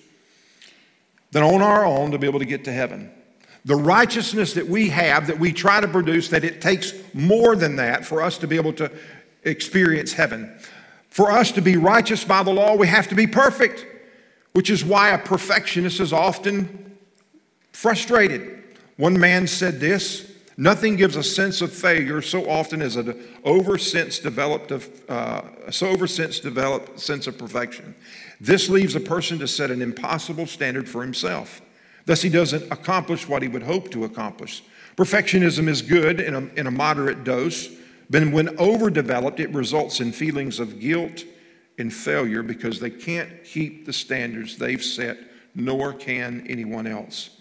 [1.32, 3.10] than on our own to be able to get to heaven.
[3.64, 7.76] The righteousness that we have, that we try to produce, that it takes more than
[7.76, 8.90] that for us to be able to
[9.42, 10.52] experience heaven.
[11.10, 13.86] For us to be righteous by the law, we have to be perfect,
[14.52, 16.93] which is why a perfectionist is often
[17.74, 18.62] frustrated.
[18.96, 23.76] One man said this Nothing gives a sense of failure so often as an over
[23.76, 27.92] sense developed of, uh, so over sense developed sense of perfection.
[28.40, 31.60] This leaves a person to set an impossible standard for himself.
[32.06, 34.62] Thus, he doesn't accomplish what he would hope to accomplish.
[34.96, 37.68] Perfectionism is good in a, in a moderate dose,
[38.08, 41.24] but when overdeveloped, it results in feelings of guilt
[41.78, 45.18] and failure because they can't keep the standards they've set,
[45.56, 47.40] nor can anyone else.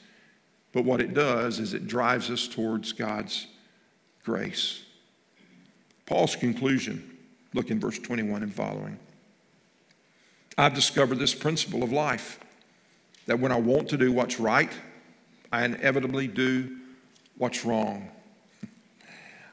[0.73, 3.47] But what it does is it drives us towards God's
[4.25, 4.83] grace.
[6.05, 7.17] Paul's conclusion,
[7.53, 8.99] look in verse 21 and following.
[10.57, 12.39] I've discovered this principle of life
[13.27, 14.71] that when I want to do what's right,
[15.51, 16.77] I inevitably do
[17.37, 18.09] what's wrong.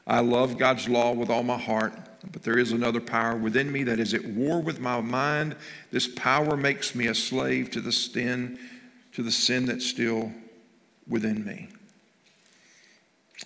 [0.07, 1.93] I love God's law with all my heart,
[2.31, 5.55] but there is another power within me that is at war with my mind.
[5.91, 8.59] This power makes me a slave to the sin,
[9.13, 10.31] to the sin that still
[11.11, 11.67] within me.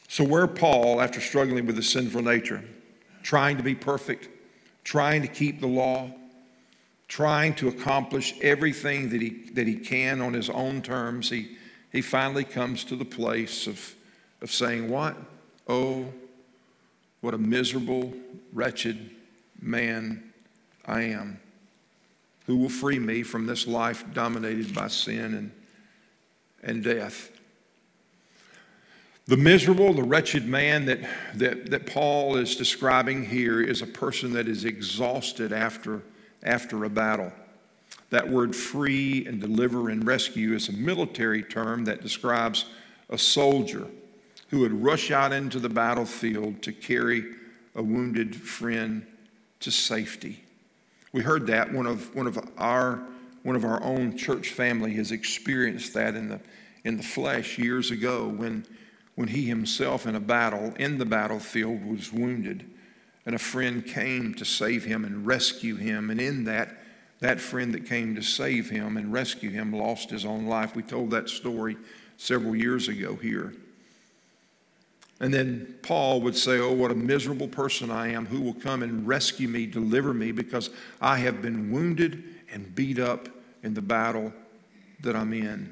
[0.08, 2.64] So, where Paul, after struggling with the sinful nature,
[3.24, 4.30] trying to be perfect,
[4.84, 6.12] trying to keep the law,
[7.08, 11.58] trying to accomplish everything that he, that he can on his own terms, he,
[11.92, 13.96] he finally comes to the place of,
[14.42, 15.18] of saying, What?
[15.68, 16.06] Oh,
[17.22, 18.14] what a miserable,
[18.54, 19.10] wretched
[19.60, 20.32] man
[20.86, 21.40] I am.
[22.46, 25.52] Who will free me from this life dominated by sin and,
[26.62, 27.32] and death?
[29.28, 31.00] The miserable, the wretched man that,
[31.36, 36.04] that, that Paul is describing here is a person that is exhausted after,
[36.44, 37.34] after a battle.
[38.12, 42.66] That word free and deliver and rescue is a military term that describes
[43.10, 43.88] a soldier
[44.50, 47.26] who would rush out into the battlefield to carry
[47.74, 49.08] a wounded friend
[49.60, 50.44] to safety.
[51.12, 53.02] We heard that one of, one of, our,
[53.42, 56.40] one of our own church family has experienced that in the,
[56.84, 58.68] in the flesh years ago when
[59.16, 62.70] when he himself in a battle, in the battlefield, was wounded.
[63.26, 66.10] And a friend came to save him and rescue him.
[66.10, 66.70] And in that,
[67.22, 70.76] that friend that came to save him and rescue him lost his own life.
[70.76, 71.78] We told that story
[72.18, 73.54] several years ago here.
[75.20, 78.26] And then Paul would say, Oh, what a miserable person I am.
[78.26, 80.70] Who will come and rescue me, deliver me, because
[81.02, 83.30] I have been wounded and beat up
[83.64, 84.34] in the battle
[85.02, 85.72] that I'm in.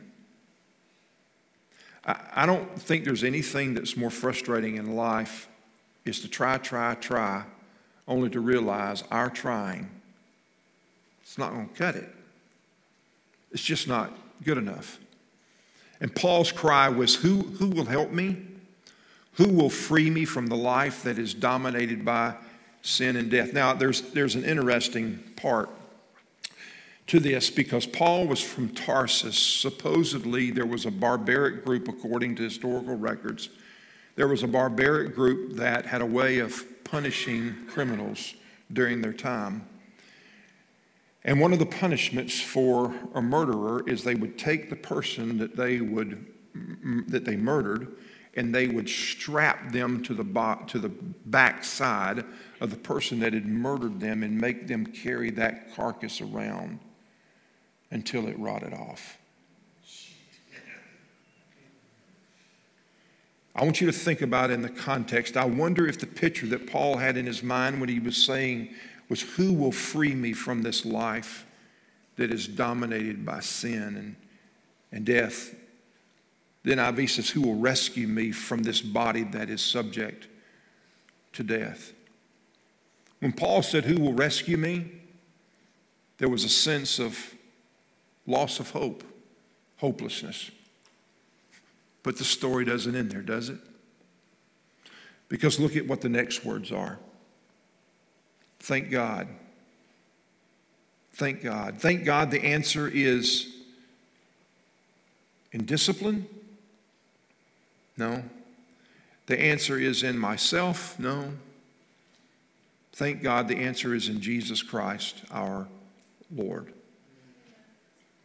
[2.05, 5.47] I, don't think there's anything that's more frustrating in life
[6.05, 7.45] is to try, try, try,
[8.07, 9.89] only to realize our trying,
[11.21, 12.13] it's not going to cut it.
[13.51, 14.11] It's just not
[14.43, 14.99] good enough.
[16.01, 18.37] And Paul's cry was, Who, who will help me?
[19.35, 22.35] Who will free me from the life that is dominated by
[22.81, 23.53] sin and death?
[23.53, 25.69] Now, there's, there's an interesting part
[27.07, 29.37] to this because Paul was from Tarsus.
[29.37, 33.49] Supposedly, there was a barbaric group, according to historical records.
[34.15, 38.35] There was a barbaric group that had a way of punishing criminals
[38.71, 39.67] during their time.
[41.25, 45.55] And one of the punishments for a murderer is they would take the person that
[45.55, 46.27] they would
[47.07, 47.95] that they murdered
[48.35, 50.89] and they would strap them to the, bo- to the
[51.25, 52.23] back side
[52.61, 56.79] of the person that had murdered them and make them carry that carcass around
[57.93, 59.17] until it rotted off.
[63.55, 65.37] I want you to think about it in the context.
[65.37, 68.73] I wonder if the picture that Paul had in his mind when he was saying
[69.09, 71.45] was, Who will free me from this life
[72.15, 74.15] that is dominated by sin and,
[74.91, 75.53] and death?
[76.63, 80.27] Then NIV says, Who will rescue me from this body that is subject
[81.33, 81.93] to death?
[83.19, 85.03] When Paul said, Who will rescue me?
[86.23, 87.32] there was a sense of
[88.25, 89.03] loss of hope,
[89.77, 90.51] hopelessness.
[92.03, 93.59] But the story doesn't end there, does it?
[95.29, 96.99] Because look at what the next words are.
[98.59, 99.27] Thank God.
[101.13, 101.79] Thank God.
[101.79, 103.53] Thank God the answer is
[105.51, 106.27] in discipline
[107.97, 108.23] no.
[109.27, 110.99] The answer is in myself?
[110.99, 111.31] No.
[112.93, 115.67] Thank God the answer is in Jesus Christ, our
[116.33, 116.73] Lord.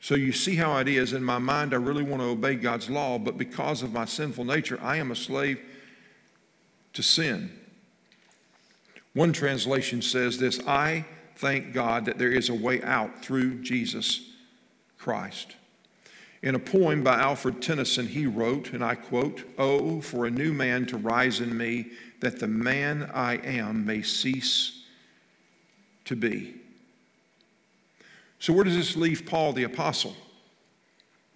[0.00, 1.12] So you see how it is.
[1.12, 4.44] In my mind, I really want to obey God's law, but because of my sinful
[4.44, 5.60] nature, I am a slave
[6.92, 7.50] to sin.
[9.14, 11.04] One translation says this I
[11.36, 14.20] thank God that there is a way out through Jesus
[14.98, 15.56] Christ.
[16.42, 20.52] In a poem by Alfred Tennyson, he wrote, and I quote, Oh, for a new
[20.52, 21.86] man to rise in me,
[22.20, 24.84] that the man I am may cease
[26.04, 26.57] to be.
[28.40, 30.16] So, where does this leave Paul the Apostle?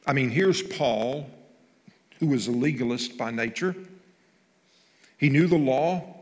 [0.06, 1.28] I mean, here's Paul,
[2.18, 3.74] who was a legalist by nature.
[5.18, 6.16] He knew the law.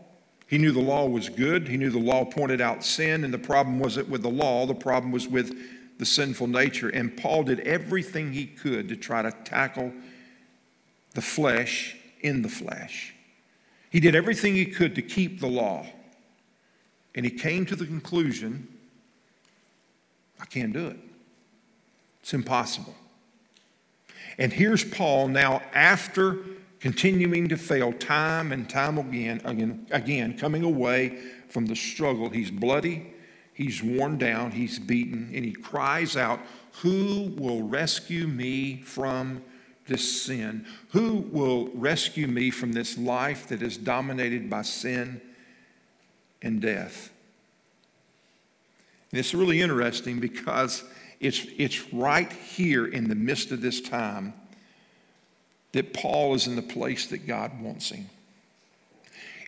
[0.46, 1.68] He knew the law was good.
[1.68, 4.74] He knew the law pointed out sin, and the problem wasn't with the law, the
[4.74, 5.54] problem was with
[5.98, 6.88] the sinful nature.
[6.88, 9.92] And Paul did everything he could to try to tackle
[11.14, 13.14] the flesh in the flesh.
[13.90, 15.86] He did everything he could to keep the law.
[17.14, 18.68] And he came to the conclusion
[20.40, 20.96] I can't do it.
[22.22, 22.94] It's impossible.
[24.38, 26.38] And here's Paul now, after
[26.80, 32.30] continuing to fail time and time again, again, again coming away from the struggle.
[32.30, 33.12] He's bloody,
[33.60, 36.40] He's worn down, he's beaten, and he cries out,
[36.80, 39.42] Who will rescue me from
[39.86, 40.64] this sin?
[40.92, 45.20] Who will rescue me from this life that is dominated by sin
[46.40, 47.10] and death?
[49.10, 50.84] And it's really interesting because
[51.18, 54.34] it's, it's right here in the midst of this time
[55.72, 58.08] that Paul is in the place that God wants him.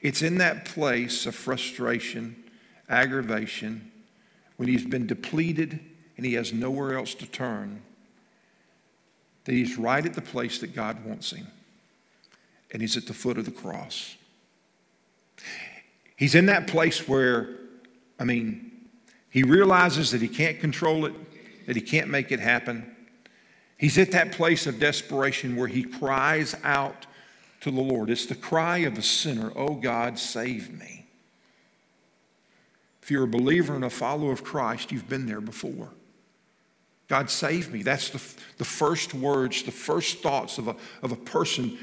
[0.03, 2.43] It's in that place of frustration,
[2.89, 3.91] aggravation,
[4.57, 5.79] when he's been depleted
[6.17, 7.83] and he has nowhere else to turn,
[9.45, 11.47] that he's right at the place that God wants him.
[12.73, 14.17] And he's at the foot of the cross.
[16.17, 17.59] He's in that place where,
[18.19, 18.72] I mean,
[19.33, 21.15] he realizes that he can't control it,
[21.67, 22.95] that he can't make it happen.
[23.79, 27.07] He's at that place of desperation where he cries out
[27.63, 28.11] to the Lord.
[28.11, 31.07] It's the cry of a sinner, Oh God, save me.
[33.03, 35.89] If you're a believer and a follower of Christ, you've been there before.
[37.09, 37.83] God save me.
[37.83, 38.23] That's the,
[38.59, 41.79] the first words, the first thoughts of a, of a person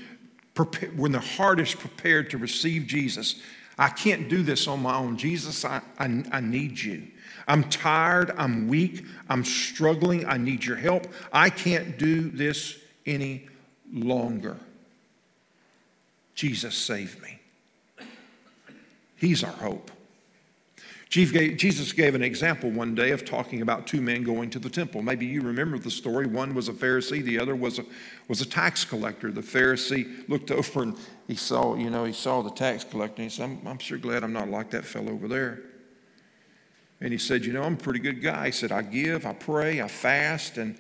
[0.96, 3.42] when their heart is prepared to receive Jesus.
[3.80, 5.16] I can't do this on my own.
[5.16, 7.08] Jesus, I, I, I need you.
[7.48, 8.32] I'm tired.
[8.38, 9.06] I'm weak.
[9.30, 10.26] I'm struggling.
[10.28, 11.08] I need your help.
[11.32, 13.48] I can't do this any
[13.92, 14.58] longer.
[16.36, 17.40] Jesus, save me.
[19.16, 19.92] He's our hope.
[21.10, 25.02] Jesus gave an example one day of talking about two men going to the temple.
[25.02, 26.28] Maybe you remember the story.
[26.28, 27.86] One was a Pharisee, the other was a,
[28.28, 29.32] was a tax collector.
[29.32, 30.98] The Pharisee looked over and
[31.30, 34.00] he saw, you know, he saw the tax collector and he said, I'm, I'm sure
[34.00, 35.62] glad I'm not like that fellow over there.
[37.00, 38.48] And he said, You know, I'm a pretty good guy.
[38.48, 40.58] He said, I give, I pray, I fast.
[40.58, 40.76] And,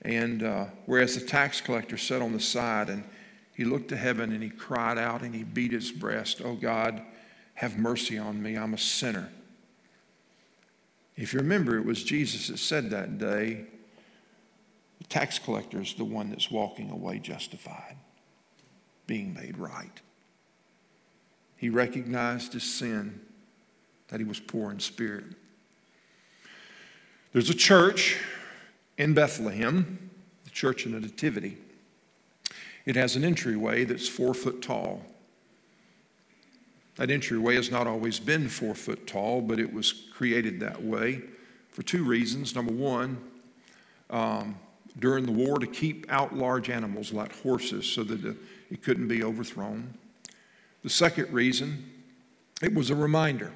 [0.00, 3.04] and uh, whereas the tax collector sat on the side and
[3.54, 7.02] he looked to heaven and he cried out and he beat his breast, Oh God,
[7.52, 8.56] have mercy on me.
[8.56, 9.28] I'm a sinner.
[11.14, 13.66] If you remember, it was Jesus that said that day,
[14.96, 17.96] the tax collector is the one that's walking away justified,
[19.10, 20.00] being made right.
[21.56, 23.20] He recognized his sin,
[24.06, 25.24] that he was poor in spirit.
[27.32, 28.18] There's a church
[28.98, 30.10] in Bethlehem,
[30.44, 31.58] the Church of the Nativity.
[32.86, 35.02] It has an entryway that's four foot tall.
[36.94, 41.22] That entryway has not always been four foot tall, but it was created that way
[41.72, 42.54] for two reasons.
[42.54, 43.18] Number one,
[44.08, 44.54] um,
[44.98, 48.36] during the war to keep out large animals like horses so that
[48.70, 49.94] it couldn't be overthrown.
[50.82, 51.90] The second reason,
[52.62, 53.52] it was a reminder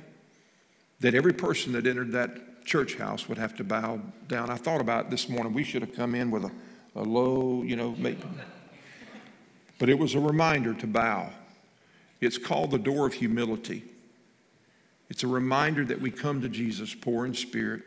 [1.00, 4.50] that every person that entered that church house would have to bow down.
[4.50, 5.52] I thought about it this morning.
[5.52, 6.50] We should have come in with a,
[6.96, 7.96] a low, you know,
[9.78, 11.30] but it was a reminder to bow.
[12.20, 13.84] It's called the door of humility.
[15.10, 17.82] It's a reminder that we come to Jesus poor in spirit,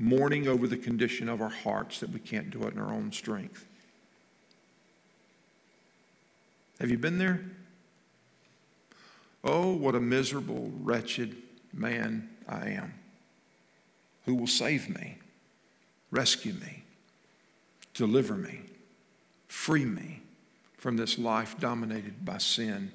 [0.00, 3.12] mourning over the condition of our hearts that we can't do it in our own
[3.12, 3.66] strength.
[6.80, 7.44] Have you been there?
[9.44, 11.36] Oh, what a miserable, wretched
[11.74, 12.94] man I am.
[14.24, 15.18] Who will save me,
[16.10, 16.84] rescue me,
[17.92, 18.60] deliver me,
[19.48, 20.22] free me
[20.78, 22.90] from this life dominated by sin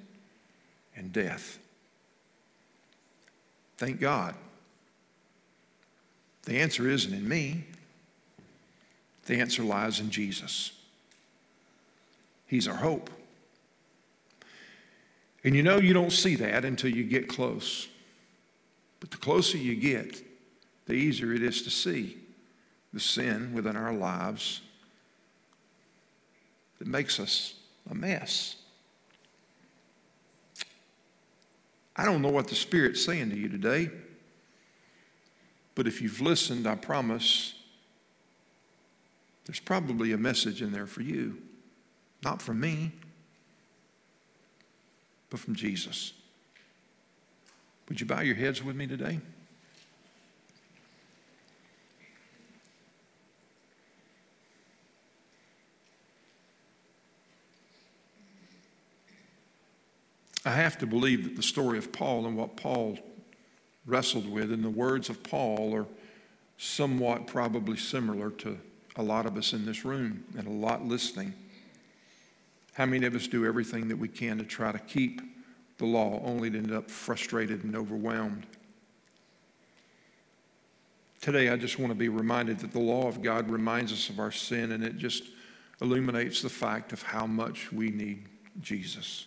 [0.96, 1.60] and death.
[3.78, 4.34] Thank God.
[6.46, 7.66] The answer isn't in me,
[9.26, 10.72] the answer lies in Jesus.
[12.48, 13.10] He's our hope.
[15.44, 17.88] And you know, you don't see that until you get close.
[19.00, 20.24] But the closer you get,
[20.86, 22.18] the easier it is to see
[22.94, 24.62] the sin within our lives
[26.80, 27.56] that makes us
[27.90, 28.56] a mess.
[31.96, 33.90] I don't know what the Spirit's saying to you today,
[35.76, 37.54] but if you've listened, I promise
[39.46, 41.38] there's probably a message in there for you.
[42.24, 42.94] Not from me,
[45.30, 46.14] but from Jesus.
[47.88, 49.20] Would you bow your heads with me today?
[60.46, 63.00] I have to believe that the story of Paul and what Paul
[63.86, 65.86] wrestled with and the words of Paul are
[66.58, 68.58] somewhat probably similar to
[68.96, 71.34] a lot of us in this room and a lot listening.
[72.74, 75.22] How many of us do everything that we can to try to keep
[75.78, 78.46] the law only to end up frustrated and overwhelmed?
[81.22, 84.20] Today, I just want to be reminded that the law of God reminds us of
[84.20, 85.24] our sin and it just
[85.82, 88.26] illuminates the fact of how much we need
[88.62, 89.26] Jesus.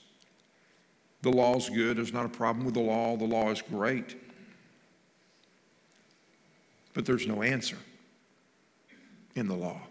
[1.22, 1.96] The law is good.
[1.98, 3.16] There's not a problem with the law.
[3.16, 4.16] The law is great.
[6.98, 7.76] But there's no answer
[9.36, 9.82] in the law.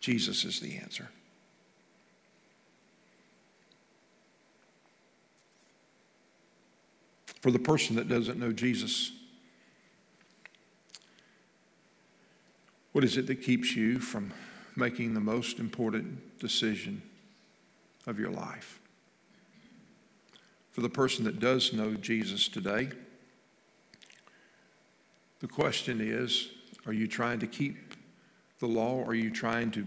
[0.00, 1.10] Jesus is the answer.
[7.42, 9.12] For the person that doesn't know Jesus,
[12.92, 14.32] what is it that keeps you from
[14.76, 17.02] making the most important decision
[18.06, 18.80] of your life?
[20.70, 22.88] For the person that does know Jesus today,
[25.40, 26.50] the question is
[26.86, 27.76] are you trying to keep
[28.58, 29.04] the law?
[29.04, 29.86] Are you trying to,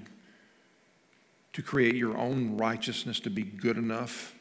[1.54, 4.36] to create your own righteousness to be good enough?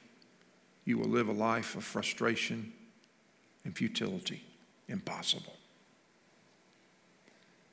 [0.85, 2.73] You will live a life of frustration
[3.65, 4.43] and futility.
[4.89, 5.55] Impossible.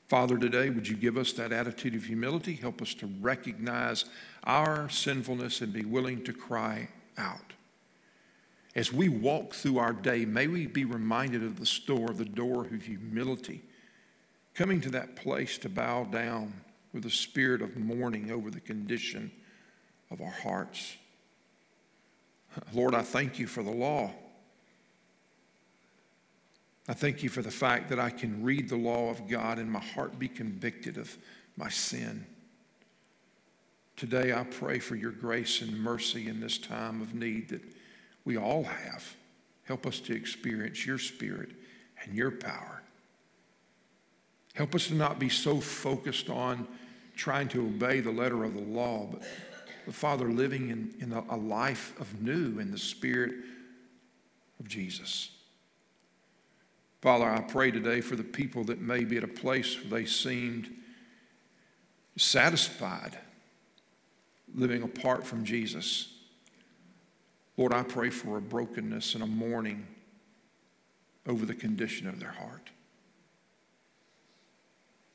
[0.07, 2.53] Father, today, would you give us that attitude of humility?
[2.53, 4.05] Help us to recognize
[4.43, 7.53] our sinfulness and be willing to cry out.
[8.79, 12.61] As we walk through our day, may we be reminded of the store, the door
[12.65, 13.61] of humility,
[14.53, 16.53] coming to that place to bow down
[16.93, 19.31] with a spirit of mourning over the condition
[20.09, 20.95] of our hearts.
[22.71, 24.13] Lord, I thank you for the law.
[26.87, 29.69] I thank you for the fact that I can read the law of God and
[29.69, 31.17] my heart be convicted of
[31.57, 32.25] my sin.
[33.97, 37.61] Today, I pray for your grace and mercy in this time of need that
[38.29, 39.15] we all have.
[39.63, 41.49] Help us to experience your spirit
[42.03, 42.83] and your power.
[44.53, 46.67] Help us to not be so focused on
[47.15, 49.23] trying to obey the letter of the law, but,
[49.83, 53.33] but Father, living in, in a life of new in the Spirit
[54.59, 55.31] of Jesus.
[57.01, 60.05] Father, I pray today for the people that may be at a place where they
[60.05, 60.69] seemed
[62.15, 63.17] satisfied
[64.53, 66.13] living apart from Jesus.
[67.59, 69.85] Lord, I pray for a brokenness and a mourning
[71.27, 72.69] over the condition of their heart.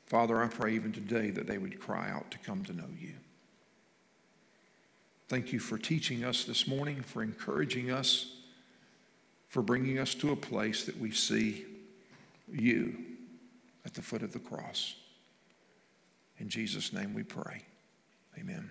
[0.05, 3.13] Father, I pray even today that they would cry out to come to know you.
[5.27, 8.35] Thank you for teaching us this morning, for encouraging us,
[9.47, 11.65] for bringing us to a place that we see
[12.47, 12.95] you
[13.87, 14.93] at the foot of the cross.
[16.37, 17.63] In Jesus' name we pray.
[18.37, 18.69] Amen.